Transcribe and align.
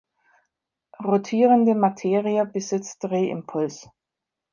Rotierende 0.99 1.75
Materie 1.75 2.43
besitzt 2.47 3.03
Drehimpuls. 3.03 3.87